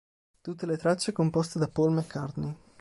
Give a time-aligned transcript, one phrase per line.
[0.41, 2.55] Tutte le tracce composte da Paul McCartney.